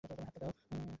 [0.03, 0.51] তোমার হাতটা দাও।